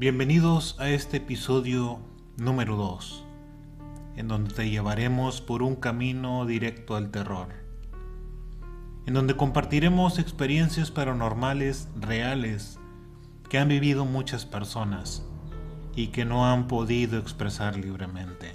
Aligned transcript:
Bienvenidos 0.00 0.76
a 0.78 0.90
este 0.90 1.16
episodio 1.16 1.98
número 2.36 2.76
2, 2.76 3.24
en 4.14 4.28
donde 4.28 4.54
te 4.54 4.70
llevaremos 4.70 5.40
por 5.40 5.60
un 5.60 5.74
camino 5.74 6.46
directo 6.46 6.94
al 6.94 7.10
terror, 7.10 7.48
en 9.06 9.14
donde 9.14 9.34
compartiremos 9.34 10.20
experiencias 10.20 10.92
paranormales 10.92 11.88
reales 11.96 12.78
que 13.50 13.58
han 13.58 13.66
vivido 13.66 14.04
muchas 14.04 14.46
personas 14.46 15.26
y 15.96 16.12
que 16.12 16.24
no 16.24 16.46
han 16.46 16.68
podido 16.68 17.18
expresar 17.18 17.76
libremente. 17.76 18.52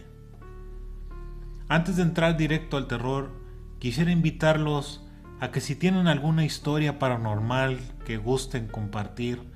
Antes 1.68 1.98
de 1.98 2.04
entrar 2.04 2.38
directo 2.38 2.78
al 2.78 2.88
terror, 2.88 3.32
quisiera 3.80 4.14
invitarlos 4.14 5.06
a 5.42 5.52
que 5.52 5.60
si 5.60 5.76
tienen 5.76 6.08
alguna 6.08 6.46
historia 6.46 7.00
paranormal 7.00 7.82
que 8.06 8.16
gusten 8.16 8.68
compartir, 8.68 9.53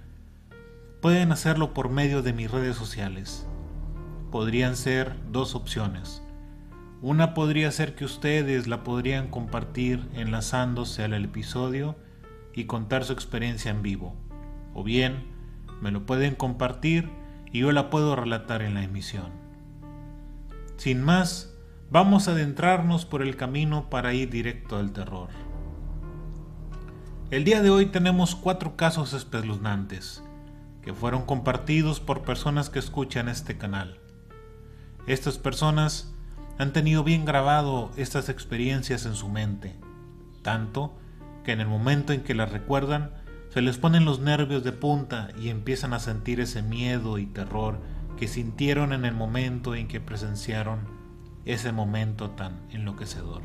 pueden 1.08 1.31
hacerlo 1.31 1.73
por 1.73 1.88
medio 1.89 2.22
de 2.22 2.33
mis 2.33 2.52
redes 2.52 2.75
sociales. 2.75 3.47
Podrían 4.30 4.75
ser 4.75 5.16
dos 5.31 5.55
opciones. 5.55 6.22
Una 7.02 7.33
podría 7.33 7.72
ser 7.72 7.95
que 7.95 8.03
ustedes 8.03 8.67
la 8.67 8.83
podrían 8.83 9.30
compartir 9.30 10.05
enlazándose 10.16 11.05
al 11.05 11.13
episodio 11.13 11.95
y 12.53 12.66
contar 12.66 13.05
su 13.05 13.13
experiencia 13.13 13.72
en 13.72 13.83
vivo. 13.83 14.17
O 14.73 14.83
bien, 14.83 15.23
me 15.81 15.91
lo 15.91 16.05
pueden 16.05 16.35
compartir 16.35 17.09
y 17.53 17.59
yo 17.59 17.72
la 17.72 17.89
puedo 17.89 18.17
relatar 18.17 18.61
en 18.61 18.73
la 18.73 18.83
emisión. 18.83 19.31
Sin 20.75 21.02
más, 21.02 21.55
vamos 21.89 22.28
a 22.28 22.31
adentrarnos 22.31 23.05
por 23.05 23.22
el 23.22 23.38
camino 23.38 23.89
para 23.89 24.13
ir 24.13 24.30
directo 24.30 24.75
al 24.75 24.91
terror. 24.91 25.30
El 27.31 27.45
día 27.45 27.61
de 27.61 27.69
hoy 27.69 27.85
tenemos 27.85 28.35
cuatro 28.35 28.75
casos 28.75 29.13
espeluznantes 29.13 30.22
fueron 30.93 31.25
compartidos 31.25 31.99
por 31.99 32.23
personas 32.23 32.69
que 32.69 32.80
escuchan 32.80 33.30
este 33.30 33.57
canal. 33.57 33.99
Estas 35.05 35.38
personas 35.38 36.13
han 36.57 36.73
tenido 36.73 37.03
bien 37.03 37.25
grabado 37.25 37.91
estas 37.97 38.29
experiencias 38.29 39.05
en 39.05 39.16
su 39.16 39.29
mente, 39.29 39.75
tanto 40.41 40.97
que 41.44 41.52
en 41.52 41.61
el 41.61 41.67
momento 41.67 42.13
en 42.13 42.23
que 42.23 42.33
las 42.33 42.52
recuerdan 42.52 43.11
se 43.49 43.61
les 43.61 43.77
ponen 43.77 44.05
los 44.05 44.19
nervios 44.19 44.63
de 44.63 44.71
punta 44.71 45.29
y 45.39 45.49
empiezan 45.49 45.94
a 45.94 45.99
sentir 45.99 46.39
ese 46.39 46.61
miedo 46.61 47.17
y 47.17 47.25
terror 47.25 47.79
que 48.17 48.27
sintieron 48.27 48.94
en 48.94 49.05
el 49.05 49.13
momento 49.13 49.75
en 49.75 49.88
que 49.88 50.01
presenciaron 50.01 50.79
ese 51.45 51.72
momento 51.72 52.31
tan 52.31 52.59
enloquecedor. 52.72 53.41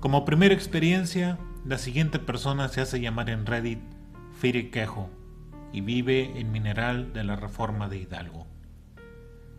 Como 0.00 0.24
primera 0.24 0.54
experiencia, 0.54 1.38
la 1.64 1.78
siguiente 1.78 2.18
persona 2.18 2.68
se 2.68 2.80
hace 2.80 3.00
llamar 3.00 3.30
en 3.30 3.46
Reddit 3.46 3.80
Firi 4.40 4.70
Quejo 4.70 5.10
y 5.72 5.80
vive 5.80 6.38
en 6.38 6.52
Mineral 6.52 7.12
de 7.12 7.24
la 7.24 7.36
Reforma 7.36 7.88
de 7.88 7.98
Hidalgo. 7.98 8.46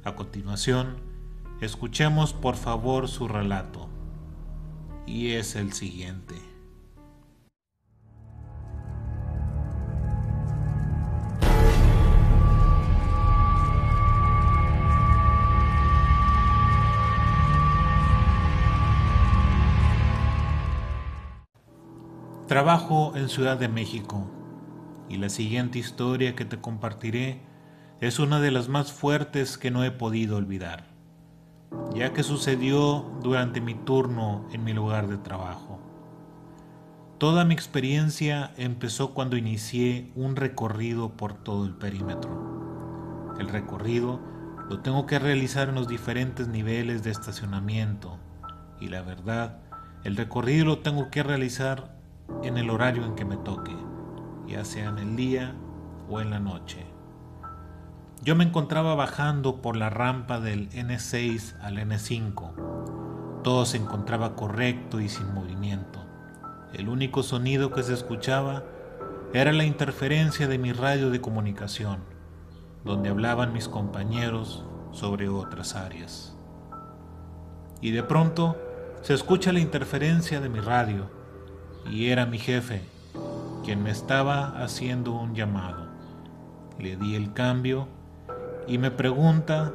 A 0.03 0.15
continuación, 0.15 0.97
escuchemos 1.61 2.33
por 2.33 2.55
favor 2.55 3.07
su 3.07 3.27
relato. 3.27 3.89
Y 5.05 5.31
es 5.31 5.55
el 5.55 5.73
siguiente. 5.73 6.35
Trabajo 22.47 23.13
en 23.15 23.29
Ciudad 23.29 23.57
de 23.57 23.69
México 23.69 24.40
y 25.11 25.17
la 25.17 25.27
siguiente 25.27 25.77
historia 25.77 26.35
que 26.35 26.45
te 26.45 26.61
compartiré 26.61 27.41
es 27.99 28.17
una 28.17 28.39
de 28.39 28.49
las 28.49 28.69
más 28.69 28.93
fuertes 28.93 29.57
que 29.57 29.69
no 29.69 29.83
he 29.83 29.91
podido 29.91 30.37
olvidar, 30.37 30.85
ya 31.93 32.13
que 32.13 32.23
sucedió 32.23 33.11
durante 33.21 33.59
mi 33.59 33.75
turno 33.75 34.47
en 34.53 34.63
mi 34.63 34.71
lugar 34.71 35.09
de 35.09 35.17
trabajo. 35.17 35.79
Toda 37.17 37.43
mi 37.43 37.53
experiencia 37.53 38.53
empezó 38.55 39.13
cuando 39.13 39.35
inicié 39.35 40.11
un 40.15 40.37
recorrido 40.37 41.17
por 41.17 41.33
todo 41.33 41.65
el 41.65 41.73
perímetro. 41.75 43.35
El 43.37 43.49
recorrido 43.49 44.21
lo 44.69 44.79
tengo 44.79 45.05
que 45.05 45.19
realizar 45.19 45.67
en 45.67 45.75
los 45.75 45.89
diferentes 45.89 46.47
niveles 46.47 47.03
de 47.03 47.11
estacionamiento 47.11 48.17
y 48.79 48.87
la 48.87 49.01
verdad, 49.01 49.59
el 50.05 50.15
recorrido 50.15 50.65
lo 50.65 50.79
tengo 50.79 51.11
que 51.11 51.21
realizar 51.21 51.97
en 52.43 52.57
el 52.57 52.69
horario 52.69 53.05
en 53.05 53.15
que 53.15 53.25
me 53.25 53.35
toque 53.35 53.75
ya 54.51 54.65
sea 54.65 54.89
en 54.89 54.97
el 54.97 55.15
día 55.15 55.55
o 56.09 56.19
en 56.21 56.29
la 56.29 56.39
noche. 56.39 56.85
Yo 58.23 58.35
me 58.35 58.43
encontraba 58.43 58.93
bajando 58.93 59.61
por 59.61 59.75
la 59.75 59.89
rampa 59.89 60.39
del 60.39 60.69
N6 60.69 61.59
al 61.61 61.77
N5. 61.77 63.41
Todo 63.43 63.65
se 63.65 63.77
encontraba 63.77 64.35
correcto 64.35 64.99
y 64.99 65.09
sin 65.09 65.33
movimiento. 65.33 65.99
El 66.73 66.87
único 66.87 67.23
sonido 67.23 67.71
que 67.71 67.81
se 67.81 67.93
escuchaba 67.93 68.63
era 69.33 69.51
la 69.51 69.63
interferencia 69.63 70.47
de 70.47 70.57
mi 70.57 70.71
radio 70.71 71.09
de 71.09 71.21
comunicación, 71.21 72.03
donde 72.83 73.09
hablaban 73.09 73.53
mis 73.53 73.67
compañeros 73.67 74.65
sobre 74.91 75.29
otras 75.29 75.75
áreas. 75.75 76.37
Y 77.81 77.91
de 77.91 78.03
pronto 78.03 78.57
se 79.01 79.13
escucha 79.13 79.51
la 79.51 79.59
interferencia 79.59 80.39
de 80.39 80.49
mi 80.49 80.59
radio, 80.59 81.09
y 81.89 82.09
era 82.09 82.27
mi 82.27 82.37
jefe, 82.37 82.83
quien 83.63 83.83
me 83.83 83.91
estaba 83.91 84.61
haciendo 84.63 85.11
un 85.11 85.35
llamado. 85.35 85.87
Le 86.79 86.95
di 86.95 87.15
el 87.15 87.33
cambio 87.33 87.87
y 88.67 88.77
me 88.77 88.91
pregunta 88.91 89.71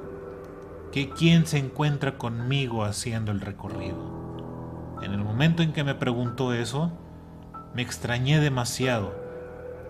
que 0.92 1.10
quién 1.10 1.46
se 1.46 1.58
encuentra 1.58 2.18
conmigo 2.18 2.84
haciendo 2.84 3.32
el 3.32 3.40
recorrido. 3.40 4.96
En 5.02 5.12
el 5.12 5.22
momento 5.22 5.62
en 5.62 5.72
que 5.72 5.84
me 5.84 5.94
preguntó 5.94 6.52
eso, 6.52 6.90
me 7.74 7.82
extrañé 7.82 8.40
demasiado, 8.40 9.14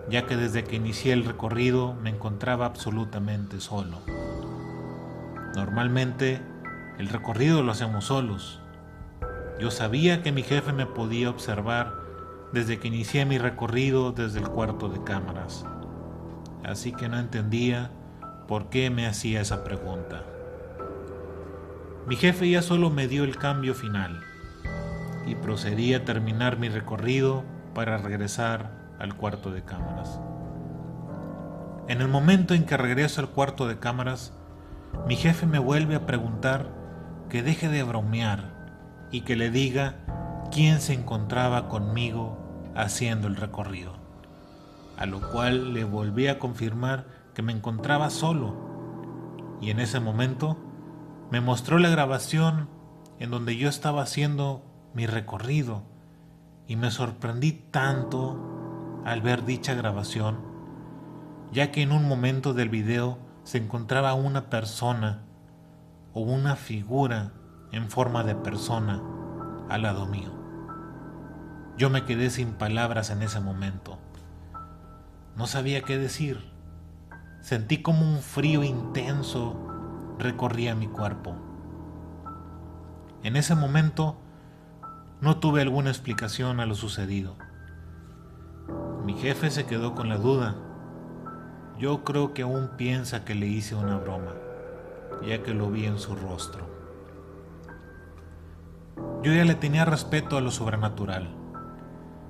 ya 0.09 0.25
que 0.25 0.35
desde 0.35 0.63
que 0.63 0.75
inicié 0.75 1.13
el 1.13 1.25
recorrido 1.25 1.93
me 1.93 2.09
encontraba 2.09 2.65
absolutamente 2.65 3.61
solo. 3.61 3.99
Normalmente 5.55 6.41
el 6.97 7.07
recorrido 7.07 7.63
lo 7.63 7.71
hacemos 7.71 8.05
solos. 8.05 8.59
Yo 9.59 9.71
sabía 9.71 10.21
que 10.21 10.31
mi 10.31 10.43
jefe 10.43 10.73
me 10.73 10.85
podía 10.85 11.29
observar 11.29 12.06
desde 12.53 12.79
que 12.79 12.87
inicié 12.87 13.25
mi 13.25 13.37
recorrido 13.37 14.11
desde 14.11 14.39
el 14.39 14.47
cuarto 14.47 14.89
de 14.89 15.03
cámaras. 15.03 15.65
Así 16.63 16.91
que 16.91 17.09
no 17.09 17.19
entendía 17.19 17.91
por 18.47 18.69
qué 18.69 18.89
me 18.89 19.07
hacía 19.07 19.41
esa 19.41 19.63
pregunta. 19.63 20.23
Mi 22.07 22.15
jefe 22.15 22.49
ya 22.49 22.61
solo 22.61 22.89
me 22.89 23.07
dio 23.07 23.23
el 23.23 23.37
cambio 23.37 23.73
final 23.73 24.21
y 25.25 25.35
procedí 25.35 25.93
a 25.93 26.05
terminar 26.05 26.57
mi 26.57 26.69
recorrido 26.69 27.43
para 27.73 27.97
regresar 27.97 28.71
al 28.99 29.15
cuarto 29.15 29.51
de 29.51 29.63
cámaras. 29.63 30.19
En 31.89 32.01
el 32.01 32.07
momento 32.07 32.53
en 32.53 32.65
que 32.65 32.77
regreso 32.77 33.21
al 33.21 33.29
cuarto 33.29 33.67
de 33.67 33.79
cámaras, 33.79 34.33
mi 35.05 35.15
jefe 35.15 35.45
me 35.45 35.59
vuelve 35.59 35.95
a 35.95 36.05
preguntar 36.05 36.69
que 37.29 37.43
deje 37.43 37.67
de 37.69 37.83
bromear 37.83 38.53
y 39.11 39.21
que 39.21 39.35
le 39.35 39.51
diga 39.51 39.95
quién 40.51 40.81
se 40.81 40.93
encontraba 40.93 41.67
conmigo 41.69 42.37
haciendo 42.75 43.27
el 43.27 43.35
recorrido, 43.35 43.93
a 44.97 45.05
lo 45.05 45.21
cual 45.31 45.73
le 45.73 45.83
volví 45.83 46.27
a 46.27 46.39
confirmar 46.39 47.07
que 47.33 47.41
me 47.41 47.51
encontraba 47.53 48.09
solo. 48.09 48.55
Y 49.61 49.71
en 49.71 49.79
ese 49.79 49.99
momento 49.99 50.57
me 51.31 51.41
mostró 51.41 51.77
la 51.79 51.89
grabación 51.89 52.69
en 53.19 53.31
donde 53.31 53.57
yo 53.57 53.69
estaba 53.69 54.03
haciendo 54.03 54.63
mi 54.93 55.05
recorrido. 55.05 55.83
Y 56.67 56.75
me 56.75 56.91
sorprendí 56.91 57.51
tanto 57.51 59.01
al 59.05 59.21
ver 59.21 59.45
dicha 59.45 59.73
grabación, 59.73 60.37
ya 61.51 61.71
que 61.71 61.81
en 61.81 61.91
un 61.91 62.07
momento 62.07 62.53
del 62.53 62.69
video 62.69 63.17
se 63.43 63.57
encontraba 63.57 64.13
una 64.13 64.49
persona 64.49 65.23
o 66.13 66.21
una 66.21 66.55
figura 66.55 67.31
en 67.71 67.89
forma 67.89 68.23
de 68.23 68.35
persona 68.35 69.01
al 69.69 69.83
lado 69.83 70.05
mío. 70.07 70.36
Yo 71.77 71.91
me 71.91 72.05
quedé 72.05 72.31
sin 72.31 72.53
palabras 72.53 73.11
en 73.11 73.21
ese 73.21 73.39
momento. 73.39 73.99
No 75.35 75.45
sabía 75.45 75.83
qué 75.83 75.97
decir. 75.99 76.51
Sentí 77.41 77.83
como 77.83 78.01
un 78.01 78.19
frío 78.19 78.63
intenso 78.63 79.55
recorría 80.17 80.73
mi 80.73 80.87
cuerpo. 80.87 81.35
En 83.21 83.35
ese 83.35 83.53
momento 83.53 84.17
no 85.21 85.37
tuve 85.37 85.61
alguna 85.61 85.89
explicación 85.89 86.59
a 86.59 86.65
lo 86.65 86.73
sucedido. 86.73 87.35
Mi 89.05 89.13
jefe 89.13 89.51
se 89.51 89.65
quedó 89.65 89.93
con 89.93 90.09
la 90.09 90.17
duda. 90.17 90.55
Yo 91.77 92.03
creo 92.03 92.33
que 92.33 92.41
aún 92.41 92.71
piensa 92.75 93.23
que 93.23 93.35
le 93.35 93.45
hice 93.45 93.75
una 93.75 93.97
broma, 93.97 94.33
ya 95.25 95.43
que 95.43 95.53
lo 95.53 95.69
vi 95.69 95.85
en 95.85 95.99
su 95.99 96.15
rostro. 96.15 96.65
Yo 99.21 99.31
ya 99.31 99.45
le 99.45 99.55
tenía 99.55 99.85
respeto 99.85 100.37
a 100.37 100.41
lo 100.41 100.49
sobrenatural, 100.49 101.29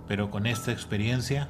pero 0.07 0.31
con 0.31 0.45
esta 0.45 0.71
experiencia 0.71 1.49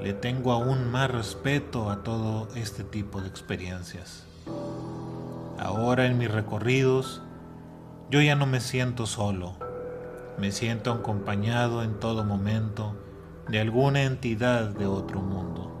le 0.00 0.12
tengo 0.12 0.52
aún 0.52 0.90
más 0.90 1.10
respeto 1.10 1.90
a 1.90 2.02
todo 2.02 2.48
este 2.54 2.84
tipo 2.84 3.20
de 3.20 3.28
experiencias. 3.28 4.24
Ahora 5.58 6.06
en 6.06 6.18
mis 6.18 6.30
recorridos, 6.30 7.22
yo 8.10 8.20
ya 8.22 8.36
no 8.36 8.46
me 8.46 8.60
siento 8.60 9.06
solo, 9.06 9.54
me 10.38 10.52
siento 10.52 10.92
acompañado 10.92 11.82
en 11.82 11.98
todo 11.98 12.24
momento 12.24 12.94
de 13.48 13.60
alguna 13.60 14.04
entidad 14.04 14.68
de 14.68 14.86
otro 14.86 15.20
mundo. 15.20 15.77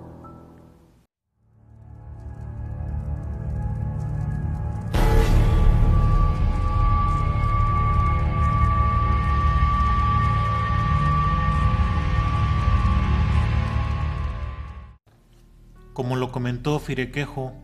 Como 15.98 16.14
lo 16.14 16.30
comentó 16.30 16.78
Firequejo, 16.78 17.54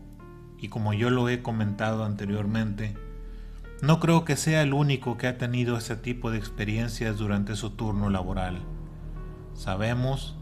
y 0.59 0.67
como 0.67 0.91
yo 0.91 1.09
lo 1.09 1.29
he 1.29 1.41
comentado 1.41 2.03
anteriormente, 2.03 2.97
no 3.81 4.01
creo 4.01 4.25
que 4.25 4.35
sea 4.35 4.61
el 4.61 4.73
único 4.73 5.15
que 5.15 5.27
ha 5.27 5.37
tenido 5.37 5.77
ese 5.77 5.95
tipo 5.95 6.31
de 6.31 6.37
experiencias 6.37 7.17
durante 7.17 7.55
su 7.55 7.69
turno 7.69 8.09
laboral. 8.09 8.61
Sabemos 9.53 10.35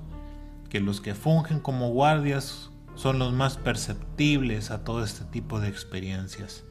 que 0.69 0.79
los 0.79 1.01
que 1.01 1.13
fungen 1.13 1.59
como 1.59 1.89
guardias 1.89 2.71
son 2.95 3.19
los 3.19 3.31
más 3.31 3.57
perceptibles 3.57 4.71
a 4.71 4.83
todo 4.83 5.03
este 5.03 5.25
tipo 5.25 5.59
de 5.59 5.67
experiencias, 5.67 6.63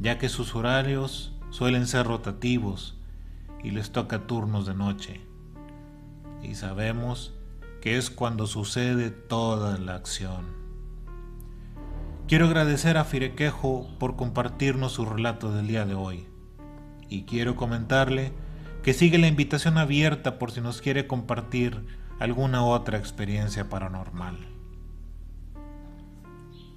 ya 0.00 0.18
que 0.18 0.28
sus 0.28 0.56
horarios 0.56 1.38
suelen 1.50 1.86
ser 1.86 2.04
rotativos 2.04 2.98
y 3.62 3.70
les 3.70 3.92
toca 3.92 4.26
turnos 4.26 4.66
de 4.66 4.74
noche. 4.74 5.20
Y 6.42 6.56
sabemos 6.56 7.35
que 7.80 7.96
es 7.96 8.10
cuando 8.10 8.46
sucede 8.46 9.10
toda 9.10 9.78
la 9.78 9.94
acción. 9.94 10.56
Quiero 12.28 12.46
agradecer 12.46 12.96
a 12.96 13.04
Firequejo 13.04 13.88
por 13.98 14.16
compartirnos 14.16 14.92
su 14.92 15.04
relato 15.04 15.52
del 15.52 15.68
día 15.68 15.84
de 15.84 15.94
hoy 15.94 16.26
y 17.08 17.22
quiero 17.22 17.54
comentarle 17.54 18.32
que 18.82 18.94
sigue 18.94 19.18
la 19.18 19.28
invitación 19.28 19.78
abierta 19.78 20.38
por 20.38 20.50
si 20.50 20.60
nos 20.60 20.80
quiere 20.80 21.06
compartir 21.06 21.84
alguna 22.18 22.64
otra 22.64 22.98
experiencia 22.98 23.68
paranormal. 23.68 24.36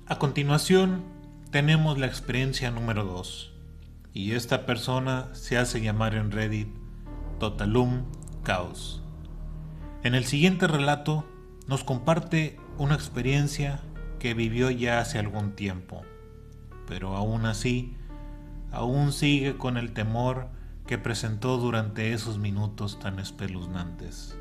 A 0.06 0.18
continuación 0.18 1.04
tenemos 1.52 1.98
la 1.98 2.07
experiencia 2.07 2.72
número 2.72 3.04
2 3.04 3.54
y 4.13 4.31
esta 4.34 4.66
persona 4.66 5.30
se 5.34 5.57
hace 5.57 5.81
llamar 5.81 6.16
en 6.16 6.31
Reddit 6.31 6.69
Totalum 7.40 8.04
Chaos. 8.44 9.02
En 10.01 10.16
el 10.16 10.24
siguiente 10.24 10.66
relato 10.66 11.25
nos 11.68 11.84
comparte 11.84 12.57
una 12.78 12.96
experiencia 12.96 13.81
que 14.18 14.34
vivió 14.34 14.69
ya 14.69 15.01
hace 15.01 15.19
algún 15.19 15.51
tiempo, 15.51 16.04
pero 16.88 17.18
aún 17.18 17.46
así, 17.46 17.98
aún 18.72 19.12
sigue 19.12 19.57
con 19.57 19.75
el 19.75 19.92
temor 19.92 20.48
que 20.88 20.98
presentó 20.98 21.57
durante 21.57 22.13
esos 22.13 22.38
minutos 22.38 22.98
tan 23.00 23.19
espeluznantes. 23.19 24.38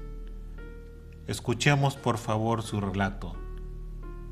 Escuchemos 1.27 1.97
por 1.97 2.19
favor 2.19 2.63
su 2.63 2.81
relato, 2.81 3.35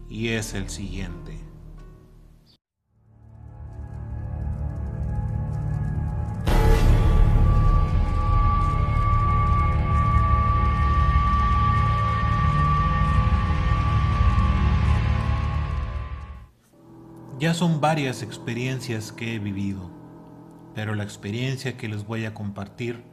y 0.09 0.29
es 0.29 0.55
el 0.55 0.71
siguiente. 0.71 1.46
Ya 17.39 17.53
son 17.53 17.83
varias 17.83 18.23
experiencias 18.23 19.13
que 19.13 19.35
he 19.35 19.39
vivido, 19.39 19.91
pero 20.75 20.95
la 20.95 21.03
experiencia 21.03 21.77
que 21.77 21.87
les 21.87 22.07
voy 22.07 22.25
a 22.25 22.33
compartir 22.33 23.05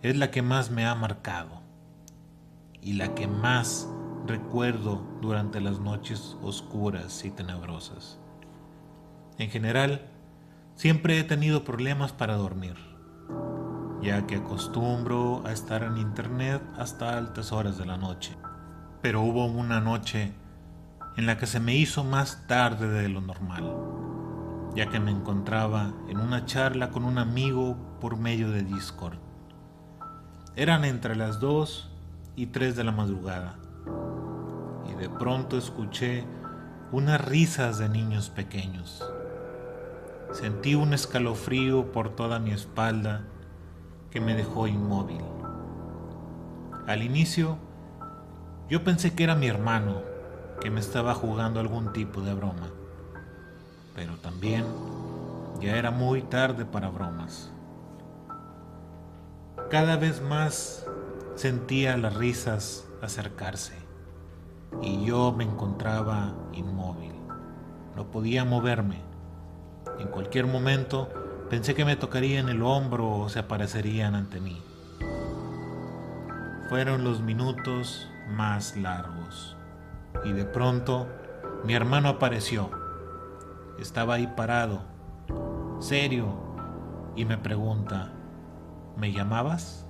es 0.00 0.16
la 0.16 0.30
que 0.30 0.40
más 0.40 0.70
me 0.70 0.86
ha 0.86 0.94
marcado 0.94 1.60
y 2.80 2.94
la 2.94 3.14
que 3.14 3.26
más 3.26 3.86
recuerdo 4.26 5.04
durante 5.20 5.60
las 5.60 5.78
noches 5.78 6.38
oscuras 6.40 7.22
y 7.26 7.30
tenebrosas. 7.30 8.18
En 9.36 9.50
general, 9.50 10.08
siempre 10.74 11.18
he 11.18 11.24
tenido 11.24 11.62
problemas 11.62 12.12
para 12.12 12.36
dormir, 12.36 12.76
ya 14.00 14.26
que 14.26 14.36
acostumbro 14.36 15.42
a 15.44 15.52
estar 15.52 15.82
en 15.82 15.98
internet 15.98 16.62
hasta 16.78 17.18
altas 17.18 17.52
horas 17.52 17.76
de 17.76 17.84
la 17.84 17.98
noche. 17.98 18.34
Pero 19.02 19.20
hubo 19.20 19.44
una 19.44 19.82
noche 19.82 20.32
en 21.20 21.26
la 21.26 21.36
que 21.36 21.46
se 21.46 21.60
me 21.60 21.74
hizo 21.74 22.02
más 22.02 22.46
tarde 22.46 22.88
de 22.88 23.10
lo 23.10 23.20
normal, 23.20 23.76
ya 24.74 24.86
que 24.86 25.00
me 25.00 25.10
encontraba 25.10 25.92
en 26.08 26.18
una 26.18 26.46
charla 26.46 26.88
con 26.88 27.04
un 27.04 27.18
amigo 27.18 27.76
por 28.00 28.16
medio 28.16 28.50
de 28.50 28.62
Discord. 28.62 29.18
Eran 30.56 30.86
entre 30.86 31.16
las 31.16 31.38
2 31.38 31.90
y 32.36 32.46
3 32.46 32.74
de 32.74 32.84
la 32.84 32.92
madrugada, 32.92 33.58
y 34.90 34.94
de 34.94 35.10
pronto 35.10 35.58
escuché 35.58 36.24
unas 36.90 37.22
risas 37.22 37.76
de 37.76 37.90
niños 37.90 38.30
pequeños. 38.30 39.04
Sentí 40.32 40.74
un 40.74 40.94
escalofrío 40.94 41.92
por 41.92 42.16
toda 42.16 42.38
mi 42.38 42.52
espalda 42.52 43.24
que 44.10 44.22
me 44.22 44.34
dejó 44.34 44.68
inmóvil. 44.68 45.20
Al 46.86 47.02
inicio, 47.02 47.58
yo 48.70 48.82
pensé 48.84 49.14
que 49.14 49.24
era 49.24 49.34
mi 49.34 49.48
hermano, 49.48 50.09
que 50.60 50.70
me 50.70 50.80
estaba 50.80 51.14
jugando 51.14 51.58
algún 51.58 51.92
tipo 51.92 52.20
de 52.20 52.34
broma. 52.34 52.68
Pero 53.94 54.16
también 54.16 54.64
ya 55.60 55.76
era 55.76 55.90
muy 55.90 56.22
tarde 56.22 56.64
para 56.64 56.90
bromas. 56.90 57.50
Cada 59.70 59.96
vez 59.96 60.20
más 60.20 60.86
sentía 61.34 61.96
las 61.96 62.14
risas 62.14 62.86
acercarse 63.00 63.74
y 64.82 65.04
yo 65.04 65.32
me 65.32 65.44
encontraba 65.44 66.34
inmóvil. 66.52 67.14
No 67.96 68.10
podía 68.10 68.44
moverme. 68.44 69.00
En 69.98 70.08
cualquier 70.08 70.46
momento 70.46 71.08
pensé 71.48 71.74
que 71.74 71.84
me 71.84 71.96
tocaría 71.96 72.38
en 72.38 72.48
el 72.48 72.62
hombro 72.62 73.10
o 73.10 73.28
se 73.28 73.38
aparecerían 73.38 74.14
ante 74.14 74.40
mí. 74.40 74.62
Fueron 76.68 77.02
los 77.02 77.20
minutos 77.20 78.08
más 78.28 78.76
largos 78.76 79.56
y 80.24 80.32
de 80.32 80.44
pronto 80.44 81.06
mi 81.64 81.74
hermano 81.74 82.08
apareció. 82.08 82.70
Estaba 83.78 84.14
ahí 84.14 84.26
parado, 84.36 84.82
serio, 85.78 86.26
y 87.16 87.24
me 87.24 87.38
pregunta, 87.38 88.12
¿me 88.96 89.12
llamabas? 89.12 89.86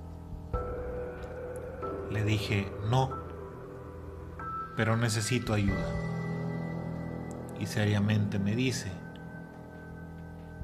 Le 2.10 2.24
dije, 2.24 2.72
no, 2.88 3.10
pero 4.76 4.96
necesito 4.96 5.52
ayuda. 5.52 5.88
Y 7.58 7.66
seriamente 7.66 8.38
me 8.38 8.54
dice, 8.54 8.90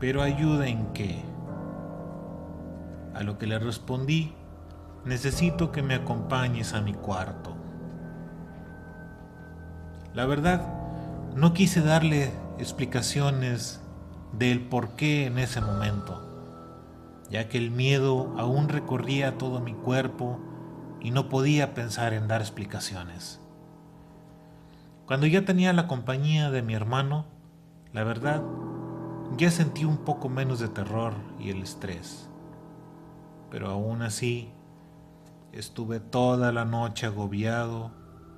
¿pero 0.01 0.23
ayuda 0.23 0.67
en 0.67 0.93
qué? 0.93 1.23
A 3.15 3.23
lo 3.23 3.39
que 3.39 3.47
le 3.47 3.59
respondí, 3.59 4.35
necesito 5.05 5.73
que 5.73 5.83
me 5.83 5.95
acompañes 5.95 6.75
a 6.75 6.81
mi 6.81 6.95
cuarto. 6.95 7.56
La 10.17 10.25
verdad, 10.25 10.67
no 11.35 11.53
quise 11.53 11.83
darle 11.83 12.33
explicaciones 12.59 13.83
del 14.33 14.67
por 14.67 14.97
qué 14.97 15.27
en 15.27 15.39
ese 15.39 15.61
momento, 15.61 16.23
ya 17.29 17.51
que 17.51 17.59
el 17.59 17.71
miedo 17.71 18.35
aún 18.39 18.71
recorría 18.71 19.37
todo 19.37 19.61
mi 19.61 19.75
cuerpo 19.75 20.41
y 21.03 21.11
no 21.11 21.29
podía 21.29 21.75
pensar 21.75 22.15
en 22.15 22.29
dar 22.29 22.41
explicaciones. 22.41 23.43
Cuando 25.05 25.27
ya 25.27 25.45
tenía 25.45 25.75
la 25.75 25.87
compañía 25.87 26.51
de 26.51 26.63
mi 26.63 26.73
hermano, 26.73 27.27
la 27.93 28.03
verdad, 28.03 28.43
ya 29.37 29.51
sentí 29.51 29.85
un 29.85 29.99
poco 29.99 30.31
menos 30.31 30.61
de 30.61 30.69
terror 30.69 31.13
y 31.39 31.51
el 31.51 31.63
estrés. 31.63 32.31
Pero 33.51 33.69
aún 33.69 34.01
así, 34.01 34.51
estuve 35.53 36.01
toda 36.01 36.53
la 36.53 36.65
noche 36.65 37.05
agobiado 37.05 37.91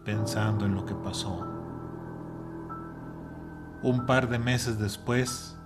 pensando 0.05 0.67
en 0.67 0.75
lo 0.75 0.85
que 0.85 0.97
pasó. 0.97 1.68
Un 3.83 4.07
par 4.07 4.29
de 4.29 4.41
meses 4.41 4.81
después, 4.81 5.57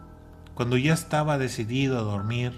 cuando 0.54 0.76
ya 0.76 0.92
estaba 0.92 1.38
decidido 1.38 1.99
a 1.99 2.02
dormir 2.02 2.52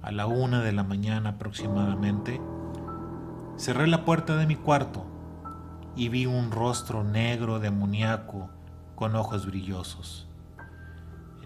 a 0.00 0.10
la 0.10 0.26
una 0.26 0.62
de 0.62 0.72
la 0.72 0.84
mañana 0.84 1.30
aproximadamente, 1.30 2.40
cerré 3.58 3.88
la 3.88 4.06
puerta 4.06 4.36
de 4.36 4.46
mi 4.46 4.56
cuarto 4.56 5.04
y 5.96 6.08
vi 6.08 6.24
un 6.24 6.50
rostro 6.50 7.04
negro 7.04 7.58
de 7.58 7.68
amoníaco 7.68 8.48
con 8.94 9.16
ojos 9.16 9.44
brillosos. 9.44 10.26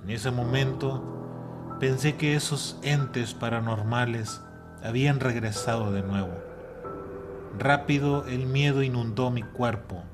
En 0.00 0.10
ese 0.10 0.30
momento 0.30 1.76
pensé 1.80 2.16
que 2.16 2.36
esos 2.36 2.78
entes 2.82 3.34
paranormales 3.34 4.40
habían 4.84 5.18
regresado 5.18 5.90
de 5.90 6.02
nuevo. 6.02 6.34
Rápido 7.58 8.26
el 8.26 8.46
miedo 8.46 8.84
inundó 8.84 9.32
mi 9.32 9.42
cuerpo. 9.42 10.04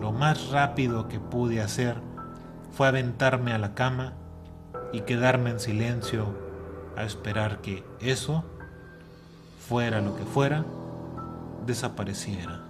Lo 0.00 0.12
más 0.12 0.48
rápido 0.48 1.06
que 1.08 1.20
pude 1.20 1.60
hacer 1.60 2.00
fue 2.72 2.88
aventarme 2.88 3.52
a 3.52 3.58
la 3.58 3.74
cama 3.74 4.14
y 4.92 5.02
quedarme 5.02 5.50
en 5.50 5.60
silencio 5.60 6.34
a 6.96 7.04
esperar 7.04 7.60
que 7.60 7.84
eso, 8.00 8.44
fuera 9.68 10.00
lo 10.00 10.16
que 10.16 10.24
fuera, 10.24 10.64
desapareciera. 11.66 12.64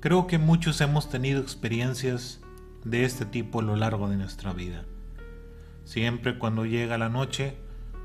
Creo 0.00 0.26
que 0.26 0.36
muchos 0.36 0.82
hemos 0.82 1.08
tenido 1.08 1.40
experiencias 1.40 2.43
de 2.84 3.04
este 3.04 3.24
tipo 3.24 3.60
a 3.60 3.62
lo 3.62 3.76
largo 3.76 4.08
de 4.08 4.16
nuestra 4.16 4.52
vida. 4.52 4.84
Siempre 5.84 6.38
cuando 6.38 6.64
llega 6.64 6.98
la 6.98 7.08
noche, 7.08 7.56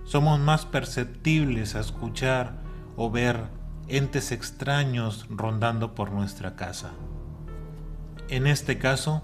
somos 0.04 0.40
más 0.40 0.66
perceptibles 0.66 1.76
a 1.76 1.80
escuchar 1.80 2.62
o 2.96 3.12
ver 3.12 3.46
entes 3.88 4.32
extraños 4.32 5.26
rondando 5.30 5.96
por 5.96 6.12
nuestra 6.12 6.56
casa. 6.56 6.92
En 8.28 8.48
este 8.48 8.78
caso, 8.78 9.24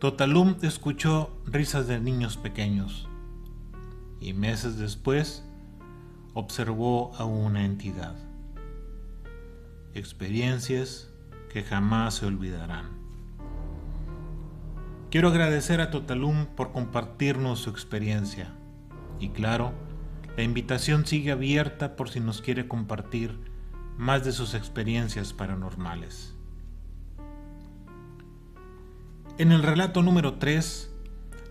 Totalum 0.00 0.56
escuchó 0.62 1.30
risas 1.46 1.86
de 1.86 2.00
niños 2.00 2.36
pequeños 2.36 3.08
y 4.20 4.32
meses 4.32 4.78
después 4.78 5.44
observó 6.32 7.14
a 7.16 7.24
una 7.24 7.64
entidad. 7.64 8.16
Experiencias 9.92 11.10
que 11.50 11.62
jamás 11.62 12.14
se 12.14 12.26
olvidarán. 12.26 13.03
Quiero 15.14 15.28
agradecer 15.28 15.80
a 15.80 15.92
Totalum 15.92 16.46
por 16.56 16.72
compartirnos 16.72 17.60
su 17.60 17.70
experiencia 17.70 18.52
y 19.20 19.28
claro, 19.28 19.72
la 20.36 20.42
invitación 20.42 21.06
sigue 21.06 21.30
abierta 21.30 21.94
por 21.94 22.10
si 22.10 22.18
nos 22.18 22.42
quiere 22.42 22.66
compartir 22.66 23.38
más 23.96 24.24
de 24.24 24.32
sus 24.32 24.54
experiencias 24.54 25.32
paranormales. 25.32 26.34
En 29.38 29.52
el 29.52 29.62
relato 29.62 30.02
número 30.02 30.34
3, 30.38 30.92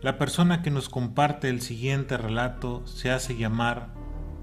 la 0.01 0.17
persona 0.17 0.61
que 0.61 0.69
nos 0.69 0.89
comparte 0.89 1.47
el 1.47 1.61
siguiente 1.61 2.17
relato 2.17 2.85
se 2.85 3.11
hace 3.11 3.37
llamar 3.37 3.93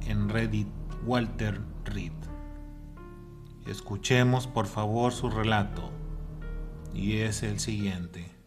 en 0.06 0.30
Reddit 0.30 0.68
Walter 1.04 1.60
Reed. 1.84 2.14
Escuchemos 3.66 4.46
por 4.46 4.66
favor 4.66 5.12
su 5.12 5.28
relato 5.28 5.90
y 6.94 7.18
es 7.18 7.42
el 7.42 7.60
siguiente. 7.60 8.39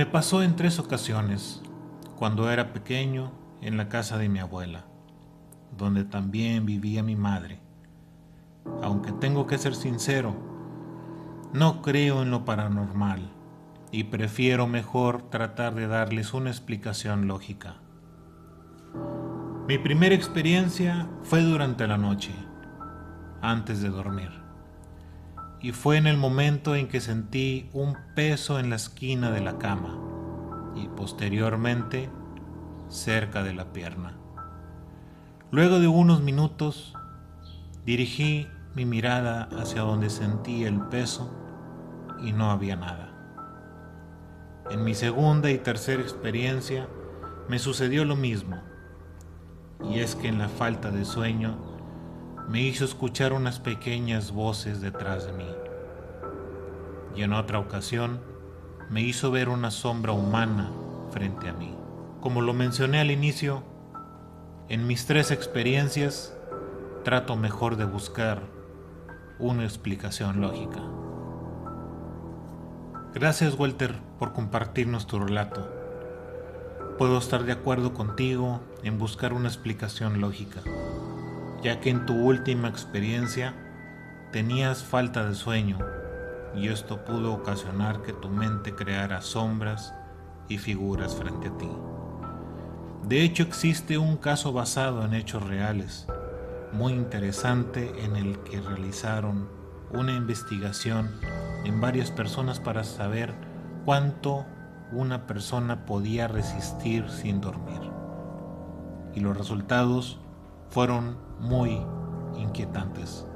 Me 0.00 0.06
pasó 0.06 0.42
en 0.42 0.56
tres 0.56 0.78
ocasiones, 0.78 1.60
cuando 2.16 2.50
era 2.50 2.72
pequeño 2.72 3.32
en 3.60 3.76
la 3.76 3.90
casa 3.90 4.16
de 4.16 4.30
mi 4.30 4.38
abuela, 4.38 4.86
donde 5.76 6.04
también 6.04 6.64
vivía 6.64 7.02
mi 7.02 7.16
madre. 7.16 7.60
Aunque 8.82 9.12
tengo 9.12 9.46
que 9.46 9.58
ser 9.58 9.74
sincero, 9.74 10.34
no 11.52 11.82
creo 11.82 12.22
en 12.22 12.30
lo 12.30 12.46
paranormal 12.46 13.30
y 13.92 14.04
prefiero 14.04 14.66
mejor 14.66 15.28
tratar 15.28 15.74
de 15.74 15.86
darles 15.86 16.32
una 16.32 16.48
explicación 16.48 17.28
lógica. 17.28 17.74
Mi 19.68 19.76
primera 19.76 20.14
experiencia 20.14 21.10
fue 21.24 21.42
durante 21.42 21.86
la 21.86 21.98
noche, 21.98 22.32
antes 23.42 23.82
de 23.82 23.90
dormir 23.90 24.39
y 25.62 25.72
fue 25.72 25.96
en 25.96 26.06
el 26.06 26.16
momento 26.16 26.74
en 26.74 26.88
que 26.88 27.00
sentí 27.00 27.68
un 27.72 27.96
peso 28.14 28.58
en 28.58 28.70
la 28.70 28.76
esquina 28.76 29.30
de 29.30 29.40
la 29.40 29.58
cama 29.58 29.98
y 30.74 30.88
posteriormente 30.88 32.08
cerca 32.88 33.42
de 33.42 33.54
la 33.54 33.72
pierna. 33.72 34.16
Luego 35.50 35.80
de 35.80 35.88
unos 35.88 36.22
minutos 36.22 36.94
dirigí 37.84 38.48
mi 38.74 38.86
mirada 38.86 39.48
hacia 39.58 39.82
donde 39.82 40.10
sentí 40.10 40.64
el 40.64 40.80
peso 40.80 41.30
y 42.22 42.32
no 42.32 42.50
había 42.50 42.76
nada. 42.76 43.08
En 44.70 44.84
mi 44.84 44.94
segunda 44.94 45.50
y 45.50 45.58
tercera 45.58 46.00
experiencia 46.00 46.88
me 47.48 47.58
sucedió 47.58 48.04
lo 48.04 48.14
mismo, 48.14 48.62
y 49.90 49.98
es 49.98 50.14
que 50.14 50.28
en 50.28 50.38
la 50.38 50.48
falta 50.48 50.90
de 50.90 51.04
sueño 51.04 51.69
me 52.50 52.60
hizo 52.62 52.84
escuchar 52.84 53.32
unas 53.32 53.60
pequeñas 53.60 54.32
voces 54.32 54.80
detrás 54.80 55.24
de 55.24 55.32
mí. 55.32 55.46
Y 57.14 57.22
en 57.22 57.32
otra 57.32 57.60
ocasión 57.60 58.20
me 58.90 59.02
hizo 59.02 59.30
ver 59.30 59.48
una 59.48 59.70
sombra 59.70 60.10
humana 60.10 60.72
frente 61.12 61.48
a 61.48 61.52
mí. 61.52 61.72
Como 62.20 62.42
lo 62.42 62.52
mencioné 62.52 62.98
al 62.98 63.12
inicio, 63.12 63.62
en 64.68 64.88
mis 64.88 65.06
tres 65.06 65.30
experiencias 65.30 66.36
trato 67.04 67.36
mejor 67.36 67.76
de 67.76 67.84
buscar 67.84 68.42
una 69.38 69.62
explicación 69.62 70.40
lógica. 70.40 70.80
Gracias 73.14 73.56
Walter 73.56 73.94
por 74.18 74.32
compartirnos 74.32 75.06
tu 75.06 75.20
relato. 75.20 75.72
Puedo 76.98 77.16
estar 77.16 77.44
de 77.44 77.52
acuerdo 77.52 77.94
contigo 77.94 78.60
en 78.82 78.98
buscar 78.98 79.34
una 79.34 79.46
explicación 79.46 80.20
lógica 80.20 80.62
ya 81.62 81.80
que 81.80 81.90
en 81.90 82.06
tu 82.06 82.14
última 82.14 82.68
experiencia 82.68 83.54
tenías 84.32 84.82
falta 84.82 85.28
de 85.28 85.34
sueño 85.34 85.78
y 86.54 86.68
esto 86.68 87.04
pudo 87.04 87.32
ocasionar 87.32 88.02
que 88.02 88.12
tu 88.12 88.28
mente 88.28 88.74
creara 88.74 89.20
sombras 89.20 89.94
y 90.48 90.58
figuras 90.58 91.14
frente 91.14 91.48
a 91.48 91.58
ti. 91.58 91.70
De 93.04 93.22
hecho 93.22 93.42
existe 93.42 93.98
un 93.98 94.16
caso 94.16 94.52
basado 94.52 95.04
en 95.04 95.14
hechos 95.14 95.42
reales, 95.46 96.06
muy 96.72 96.92
interesante 96.92 98.04
en 98.04 98.16
el 98.16 98.38
que 98.40 98.60
realizaron 98.60 99.48
una 99.92 100.12
investigación 100.12 101.10
en 101.64 101.80
varias 101.80 102.10
personas 102.10 102.60
para 102.60 102.84
saber 102.84 103.34
cuánto 103.84 104.46
una 104.92 105.26
persona 105.26 105.86
podía 105.86 106.28
resistir 106.28 107.08
sin 107.08 107.40
dormir. 107.40 107.80
Y 109.14 109.20
los 109.20 109.36
resultados 109.36 110.20
fueron 110.70 111.18
muy 111.40 111.82
inquietantes. 112.36 113.26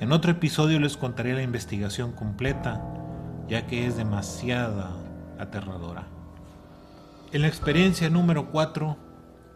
En 0.00 0.12
otro 0.12 0.30
episodio 0.32 0.78
les 0.78 0.96
contaré 0.96 1.34
la 1.34 1.42
investigación 1.42 2.12
completa, 2.12 2.82
ya 3.48 3.66
que 3.66 3.86
es 3.86 3.96
demasiada 3.96 4.90
aterradora. 5.38 6.06
En 7.32 7.42
la 7.42 7.48
experiencia 7.48 8.10
número 8.10 8.50
4, 8.50 8.96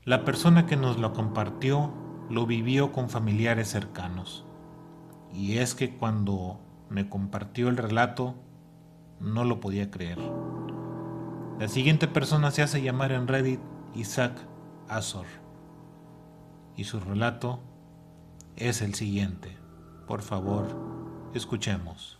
la 0.05 0.25
persona 0.25 0.67
que 0.67 0.76
nos 0.76 0.99
lo 0.99 1.12
compartió 1.12 1.93
lo 2.31 2.47
vivió 2.47 2.93
con 2.93 3.11
familiares 3.11 3.69
cercanos. 3.69 4.45
Y 5.33 5.59
es 5.59 5.75
que 5.75 5.97
cuando 5.97 6.61
me 6.88 7.09
compartió 7.09 7.69
el 7.69 7.76
relato, 7.76 8.35
no 9.21 9.45
lo 9.45 9.61
podía 9.61 9.91
creer. 9.91 10.19
La 11.59 11.69
siguiente 11.69 12.09
persona 12.09 12.50
se 12.50 12.62
hace 12.62 12.83
llamar 12.83 13.12
en 13.12 13.29
Reddit 13.29 13.61
Isaac 13.95 14.33
Azor 14.88 15.26
y 16.76 16.85
su 16.85 17.00
relato 17.00 17.61
es 18.56 18.83
el 18.83 18.95
siguiente. 18.95 19.56
Por 20.06 20.23
favor, 20.23 20.68
escuchemos. 21.35 22.18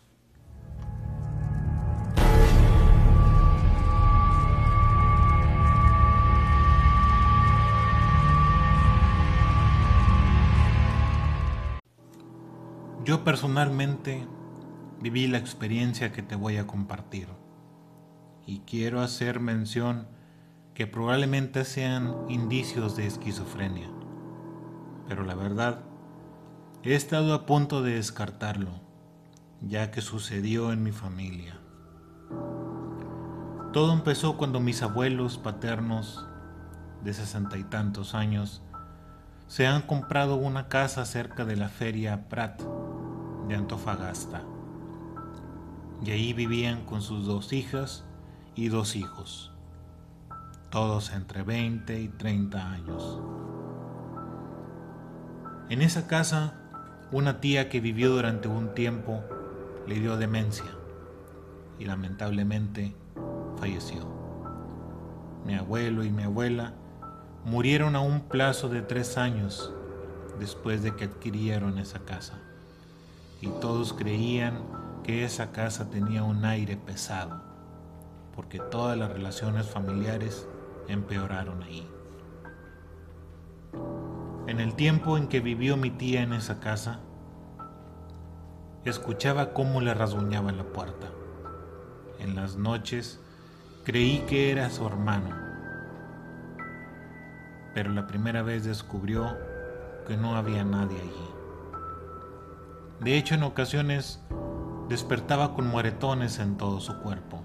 Yo 13.05 13.23
personalmente 13.23 14.27
viví 15.01 15.29
la 15.29 15.39
experiencia 15.39 16.11
que 16.11 16.23
te 16.23 16.35
voy 16.35 16.57
a 16.57 16.67
compartir 16.67 17.29
y 18.47 18.61
quiero 18.61 19.01
hacer 19.01 19.39
mención 19.39 20.09
que 20.75 20.89
probablemente 20.89 21.65
sean 21.65 22.17
indicios 22.29 22.97
de 22.97 23.07
esquizofrenia 23.07 23.89
pero 25.09 25.25
la 25.25 25.35
verdad, 25.35 25.81
he 26.83 26.95
estado 26.95 27.35
a 27.35 27.47
punto 27.47 27.83
de 27.83 27.95
descartarlo, 27.95 28.71
ya 29.61 29.91
que 29.91 30.01
sucedió 30.01 30.73
en 30.73 30.83
mi 30.83 30.93
familia. 30.93 31.59
Todo 33.73 33.93
empezó 33.93 34.37
cuando 34.37 34.61
mis 34.61 34.83
abuelos 34.83 35.39
paternos 35.39 36.27
de 37.03 37.13
sesenta 37.13 37.59
y 37.59 37.65
tantos 37.65 38.15
años 38.15 38.63
se 39.49 39.67
han 39.67 39.83
comprado 39.83 40.37
una 40.37 40.69
casa 40.69 41.05
cerca 41.05 41.45
de 41.45 41.57
la 41.57 41.69
feria 41.69 42.29
Prat 42.29 42.61
de 43.49 43.55
Antofagasta. 43.55 44.43
Y 46.05 46.11
ahí 46.11 46.33
vivían 46.33 46.85
con 46.85 47.01
sus 47.01 47.27
dos 47.27 47.53
hijas 47.53 48.05
y 48.55 48.69
dos 48.69 48.97
hijos, 48.97 49.53
todos 50.71 51.13
entre 51.13 51.43
20 51.43 52.01
y 52.01 52.09
30 52.09 52.71
años. 52.73 53.21
En 55.69 55.83
esa 55.83 56.07
casa, 56.07 56.55
una 57.11 57.41
tía 57.41 57.69
que 57.69 57.81
vivió 57.81 58.11
durante 58.11 58.47
un 58.47 58.73
tiempo 58.73 59.25
le 59.89 59.97
dio 59.99 60.17
demencia 60.17 60.67
y 61.79 61.87
lamentablemente 61.87 62.95
falleció. 63.59 64.07
Mi 65.45 65.57
abuelo 65.57 66.05
y 66.05 66.11
mi 66.11 66.23
abuela 66.23 66.75
murieron 67.45 67.97
a 67.97 68.01
un 68.01 68.21
plazo 68.21 68.69
de 68.69 68.83
tres 68.83 69.19
años 69.19 69.73
después 70.39 70.85
de 70.85 70.95
que 70.95 71.07
adquirieron 71.07 71.79
esa 71.79 71.99
casa. 72.01 72.39
Y 73.41 73.49
todos 73.61 73.93
creían 73.93 74.63
que 75.03 75.25
esa 75.25 75.51
casa 75.51 75.91
tenía 75.91 76.23
un 76.23 76.45
aire 76.45 76.77
pesado, 76.77 77.43
porque 78.37 78.61
todas 78.61 78.97
las 78.97 79.13
relaciones 79.13 79.67
familiares 79.67 80.47
empeoraron 80.87 81.65
ahí. 81.65 81.89
En 84.47 84.61
el 84.61 84.75
tiempo 84.75 85.19
en 85.19 85.29
que 85.29 85.41
vivió 85.41 85.77
mi 85.77 85.91
tía 85.91 86.23
en 86.23 86.33
esa 86.33 86.61
casa, 86.61 87.01
escuchaba 88.85 89.53
cómo 89.53 89.81
le 89.81 89.95
rasguñaba 89.95 90.53
la 90.53 90.65
puerta. 90.65 91.09
En 92.19 92.37
las 92.37 92.57
noches 92.57 93.21
creí 93.85 94.21
que 94.21 94.53
era 94.53 94.71
su 94.71 94.87
hermano 94.87 95.47
pero 97.77 97.93
la 97.93 98.07
primera 98.07 98.41
vez 98.41 98.65
descubrió 98.65 99.37
que 100.07 100.17
no 100.17 100.35
había 100.35 100.65
nadie 100.65 100.99
allí. 100.99 101.31
De 103.01 103.19
hecho, 103.19 103.35
en 103.35 103.43
ocasiones 103.43 104.19
despertaba 104.89 105.53
con 105.53 105.67
moretones 105.67 106.39
en 106.39 106.57
todo 106.57 106.81
su 106.81 106.99
cuerpo. 107.01 107.43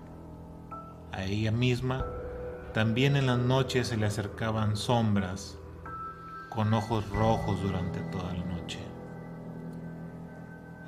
A 1.11 1.25
ella 1.25 1.51
misma 1.51 2.05
también 2.73 3.17
en 3.17 3.25
las 3.25 3.39
noches 3.39 3.89
se 3.89 3.97
le 3.97 4.05
acercaban 4.05 4.77
sombras 4.77 5.57
con 6.53 6.73
ojos 6.73 7.09
rojos 7.09 7.61
durante 7.61 8.01
toda 8.01 8.33
la 8.33 8.43
noche. 8.43 8.79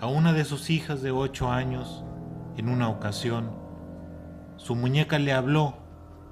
A 0.02 0.08
una 0.08 0.34
de 0.34 0.44
sus 0.44 0.70
hijas 0.70 1.02
de 1.02 1.12
ocho 1.12 1.50
años, 1.50 2.04
en 2.58 2.68
una 2.68 2.90
ocasión, 2.90 3.50
su 4.58 4.76
muñeca 4.76 5.20
le 5.20 5.32
habló 5.32 5.76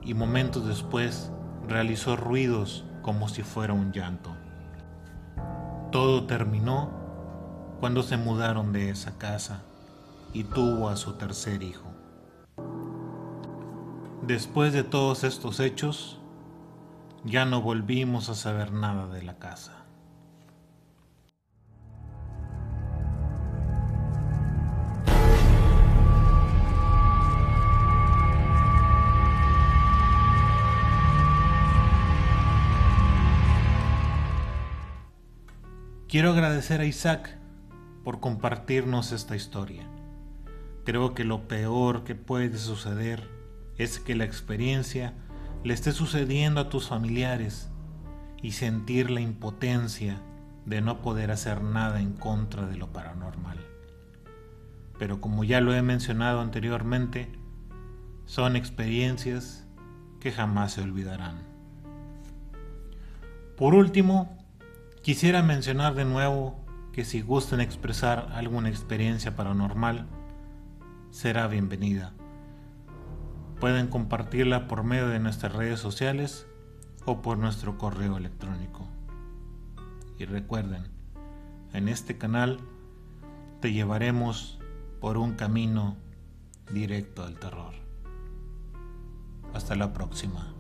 y 0.04 0.14
momentos 0.14 0.68
después 0.68 1.32
realizó 1.68 2.18
ruidos 2.18 2.84
como 3.02 3.30
si 3.30 3.42
fuera 3.42 3.74
un 3.74 3.94
llanto. 3.94 4.36
Todo 5.92 6.26
terminó 6.26 6.92
cuando 7.80 8.04
se 8.04 8.18
mudaron 8.18 8.74
de 8.74 8.90
esa 8.90 9.18
casa 9.18 9.62
y 10.34 10.44
tuvo 10.44 10.90
a 10.90 10.98
su 10.98 11.14
tercer 11.14 11.64
hijo. 11.64 11.88
Después 14.22 14.74
de 14.74 14.84
todos 14.84 15.24
estos 15.24 15.60
hechos, 15.60 16.21
ya 17.24 17.46
no 17.46 17.62
volvimos 17.62 18.30
a 18.30 18.36
saber 18.36 18.72
nada 18.72 19.08
de 19.08 19.22
la 19.24 19.38
casa. 19.38 19.78
Quiero 36.08 36.32
agradecer 36.32 36.82
a 36.82 36.86
Isaac 36.86 37.38
por 38.04 38.20
compartirnos 38.20 39.14
esta 39.14 39.38
historia. 39.38 39.88
Creo 40.84 41.14
que 41.14 41.24
lo 41.24 41.48
peor 41.48 42.04
que 42.04 42.16
puede 42.16 42.58
suceder 42.58 43.30
es 43.78 44.00
que 44.00 44.16
la 44.16 44.26
experiencia 44.26 45.14
le 45.64 45.74
esté 45.74 45.92
sucediendo 45.92 46.62
a 46.62 46.70
tus 46.70 46.88
familiares 46.88 47.70
y 48.42 48.52
sentir 48.52 49.12
la 49.12 49.22
impotencia 49.22 50.22
de 50.66 50.82
no 50.82 51.02
poder 51.02 51.32
hacer 51.32 51.62
nada 51.62 52.02
en 52.02 52.14
contra 52.14 52.66
de 52.66 52.78
lo 52.78 52.92
paranormal. 52.92 53.58
Pero 55.00 55.22
como 55.22 55.44
ya 55.44 55.62
lo 55.62 55.74
he 55.74 55.82
mencionado 55.82 56.42
anteriormente, 56.42 57.32
son 58.26 58.56
experiencias 58.56 59.68
que 60.20 60.32
jamás 60.32 60.74
se 60.74 60.82
olvidarán. 60.82 61.42
Por 63.58 63.74
último, 63.74 64.42
Quisiera 65.02 65.42
mencionar 65.42 65.96
de 65.96 66.06
nuevo 66.06 66.64
que 66.94 67.06
si 67.06 67.22
gustan 67.22 67.60
expresar 67.60 68.30
alguna 68.36 68.70
experiencia 68.70 69.36
paranormal, 69.36 70.06
será 71.10 71.48
bienvenida. 71.48 72.14
Pueden 73.62 73.90
compartirla 73.90 74.68
por 74.68 74.84
medio 74.84 75.08
de 75.08 75.20
nuestras 75.20 75.54
redes 75.54 75.80
sociales 75.80 76.48
o 77.06 77.22
por 77.22 77.38
nuestro 77.38 77.78
correo 77.78 78.18
electrónico. 78.18 78.88
Y 80.18 80.26
recuerden, 80.26 80.86
en 81.72 81.88
este 81.88 82.18
canal 82.18 82.60
te 83.60 83.72
llevaremos 83.72 84.58
por 85.00 85.20
un 85.20 85.36
camino 85.36 85.96
directo 86.74 87.24
al 87.24 87.38
terror. 87.38 87.76
Hasta 89.54 89.76
la 89.76 89.94
próxima. 89.94 90.56